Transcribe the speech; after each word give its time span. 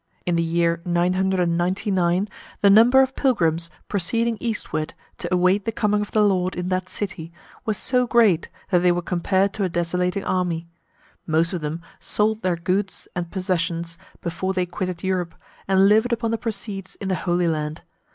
In 0.25 0.35
the 0.35 0.41
year 0.41 0.81
999, 0.83 2.27
the 2.61 2.71
number 2.71 3.03
of 3.03 3.15
pilgrims 3.15 3.69
proceeding 3.87 4.35
eastward, 4.39 4.95
to 5.19 5.31
await 5.31 5.65
the 5.65 5.71
coming 5.71 6.01
of 6.01 6.09
the 6.09 6.23
Lord 6.23 6.55
in 6.55 6.69
that 6.69 6.89
city, 6.89 7.31
was 7.65 7.77
so 7.77 8.07
great 8.07 8.49
that 8.71 8.79
they 8.79 8.91
were 8.91 9.03
compared 9.03 9.53
to 9.53 9.63
a 9.63 9.69
desolating 9.69 10.23
army. 10.23 10.67
Most 11.27 11.53
of 11.53 11.61
them 11.61 11.83
sold 11.99 12.41
their 12.41 12.55
goods 12.55 13.07
and 13.15 13.29
possessions 13.29 13.99
before 14.21 14.53
they 14.53 14.65
quitted 14.65 15.03
Europe, 15.03 15.35
and 15.67 15.87
lived 15.87 16.11
upon 16.11 16.31
the 16.31 16.37
proceeds 16.39 16.95
in 16.95 17.07
the 17.07 17.13
Holy 17.13 17.47
Land. 17.47 17.83